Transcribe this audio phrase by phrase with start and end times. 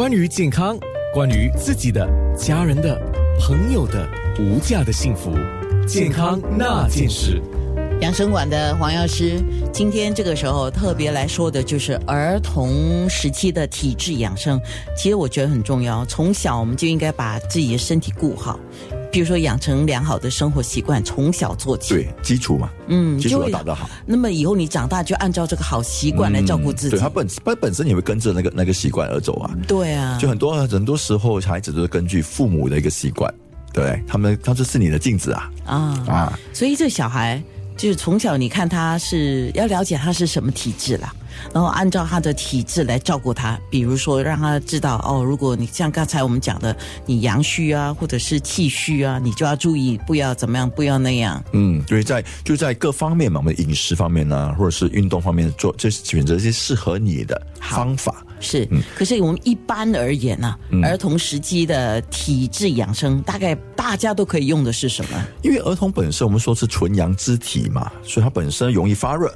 [0.00, 0.78] 关于健康，
[1.12, 2.98] 关于自己的、家人的、
[3.38, 5.30] 朋友的无价的幸福，
[5.86, 7.38] 健康那件事。
[8.00, 9.38] 养生馆的黄药师，
[9.70, 14.58] 今天这个时候特别来说的就是儿童时期的体质养生。
[14.96, 18.58] 其实我觉得很重要，从小我们就应该把自己的身体顾好，
[19.10, 21.94] 比如说养成良好的生活习惯，从小做起。
[21.94, 23.88] 对，基础嘛，嗯，基础就会要打得好。
[24.06, 26.90] 那么以后你长大就按照这个好习惯来照顾自己。
[26.90, 29.50] 嗯对他本他本身也会跟着那个那个习惯而走啊。
[29.66, 33.32] 对啊，就很多很多时候，孩子都是根据父母的一个习惯，
[33.72, 37.42] 对他们他就是你的镜子啊啊，啊，所以这小孩
[37.76, 41.14] 就是从小你看他是要了解他是什么体质啦，
[41.52, 43.58] 然后按照他的体质来照顾他。
[43.70, 46.76] 比如说让他知道哦，如果你像刚才我们讲的，
[47.06, 51.42] 你阳虚啊，或者是气虚啊，你就要注意，不要怎么样，不要那样。
[51.52, 58.24] 嗯，对，在就在各方面嘛，我们饮食方面呢、或者是运动方面做，就是选择一些适合你的方法。
[58.40, 65.22] 是，可是我们一般而言呢、嗯儿童时期的体质养生，大概大家都可以用的是什么？
[65.42, 69.32] 因为儿童本身我们说是纯阳之体嘛，所以它本身容易发热，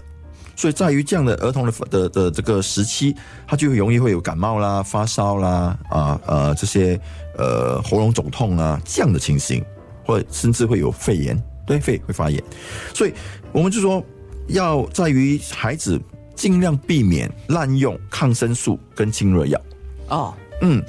[0.56, 3.14] 所以在于这样的儿童的的的这个时期，
[3.46, 7.00] 他就容易会有感冒啦、发烧啦啊呃这些
[7.36, 9.64] 呃喉咙肿痛啊这样的情形，
[10.04, 12.42] 或者甚至会有肺炎，对肺会发炎，
[12.94, 13.12] 所以
[13.52, 14.04] 我们就说
[14.48, 16.00] 要在于孩子
[16.34, 19.60] 尽量避免滥用抗生素跟清热药。
[20.08, 20.82] 哦，嗯，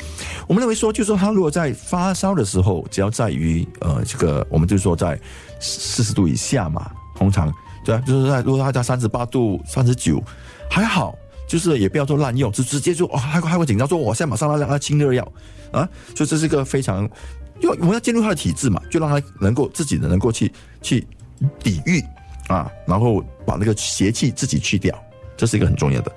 [0.48, 5.20] 我们认为说，就是说他如果在发烧的时候，只要在于呃这个，我们就是说在
[5.60, 7.52] 四十度以下嘛，通常
[7.86, 10.22] 对啊，就是在如果他在三十八度、三十九
[10.70, 11.16] 还好，
[11.48, 15.24] 就是也不要做滥用，就直接就哦，还会还会紧张说，我现在马上要让他清热药
[15.72, 17.04] 啊，所以这是一个非常，
[17.62, 21.08] 因为我们要进入他的体质嘛，就让他能够自己能够去去
[21.60, 22.04] 抵御
[22.48, 25.00] 啊，然后把那个邪气自己去掉。
[25.38, 26.10] 这是一个很重要的。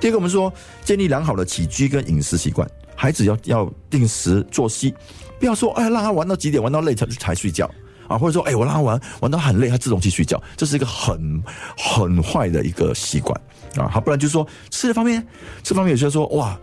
[0.00, 0.52] 第二个，我们说
[0.84, 4.92] 建立良好的起居跟饮食习惯，孩子要要定时作息，
[5.38, 7.70] 不要说哎让他玩到几点玩到累才才睡觉
[8.14, 11.42] 啊，或者说哎我让他玩玩到很累他自动去睡觉，这是一个很
[11.76, 13.38] 很坏的一个习惯
[13.76, 13.88] 啊。
[13.88, 15.26] 好，不然就是说吃的方面，
[15.62, 16.58] 吃方面有些人说哇，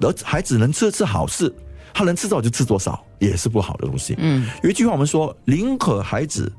[0.00, 1.54] 儿孩子能吃吃好事，
[1.92, 4.14] 他能吃多少就吃多少，也是不好的东西。
[4.18, 6.52] 嗯，有一句话我们说，宁可孩子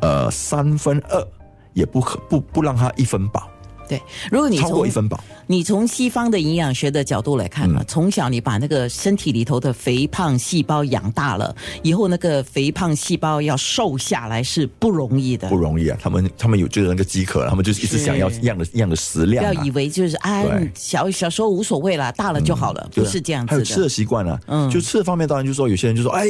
[0.00, 1.26] 呃三分饿，
[1.72, 3.48] 也不可不不让他一分饱。
[3.88, 4.00] 对，
[4.30, 15.48] 如果你超过一分饱，你从西方的营养学的角度来看呢，嗯从小你把那个身体里头的肥胖细胞养大了，以后那个肥胖细胞要瘦下来是不容易的。
[15.48, 15.98] 不容易啊！
[16.00, 19.52] 他们他们有就是那个饥渴，他们就是一直想要一样的一样的食量、啊。
[19.52, 20.42] 要以为就是啊，
[20.74, 23.52] 小小时候无所谓啦，大了就好了，不是这样子的。
[23.52, 26.26] 还有吃的习惯啊，嗯就吃的方面，当然就是说有些人就说，哎，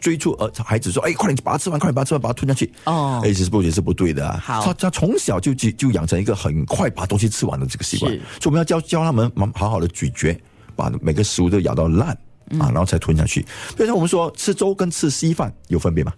[0.00, 2.72] 追出呃孩子说，哎，快点把它吃完，快点把它吃完，把它吞下去。
[2.84, 4.40] 哦哎，其实不也是不对的啊。
[4.42, 10.36] 好他他从小就就就养成一个很快把东西吃完的这个习惯，是所以我们要教教他们好好的咀嚼，
[10.74, 12.16] 把每个食物都咬到烂。
[12.52, 13.42] 嗯啊，然后才吞下去。
[13.76, 16.12] 比如说，我们说吃粥跟吃稀饭有分别吗？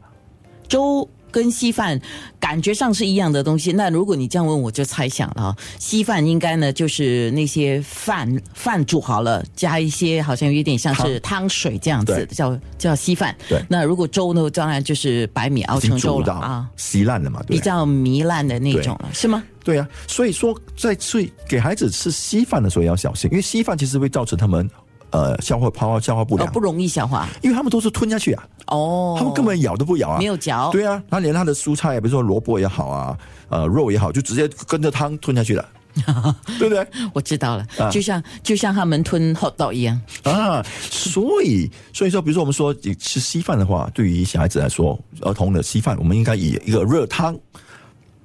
[0.66, 2.00] 粥跟稀饭
[2.38, 13.34] 感觉上是一样的东西，那如果你这样问，我就猜想了啊，稀饭应该呢就是那些饭饭煮好了，加一些好像有点像是汤水这样子，叫叫稀饭。
[13.48, 17.56] 对那如果粥呢，当然就是白米熬成粥了啊，稀烂了嘛，对？
[17.56, 19.43] 比较糜烂的那种了，是吗？
[19.64, 24.69] 对啊，所以说在吃给孩子吃稀饭的时候也要小心，因为稀饭其实会造成他们
[25.12, 30.70] 呃消化消化消化不哦，良，不容易消化因为他们都是吞下去啊，哦，他们根本咬都不咬啊，没有嚼。
[30.72, 33.18] 对啊，他连他的蔬菜，比如说萝卜也好啊，
[33.48, 35.68] 呃肉也好，就直接跟着汤吞下去了，
[36.58, 36.86] 对不对？
[37.12, 37.90] 我知道了，啊。
[37.90, 40.00] 就像就像他们吞 hot dog 一样。
[40.24, 47.38] 啊，所以所以说，比如说我们说你吃稀饭的话，对于小孩子来说，儿童的稀饭，我们应该以一个热汤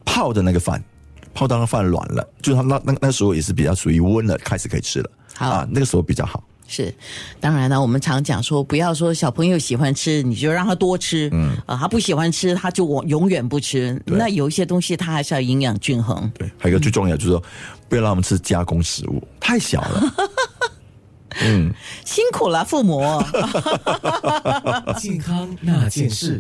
[0.05, 0.81] 泡的那个饭，
[1.33, 5.49] 泡到那饭软了，就是他那那那时候也是比较属于温了，开始可以吃了，好。
[5.49, 6.41] 啊，那个时候比较好。
[6.67, 6.94] 是，
[7.39, 14.01] 当然了，我们常讲说，不要说小朋友喜欢吃，你就让他多吃，嗯，啊，他不喜欢吃，他就我永远不吃。
[14.05, 16.29] 那有一些东西，他还是要营养均衡。
[16.38, 17.44] 对，还有一个最重要就是说，
[17.88, 20.13] 不要让他们吃加工食物，太小了。
[21.44, 21.72] 嗯。
[22.03, 23.03] 辛苦了，父母。
[25.00, 26.36] 健康那件事。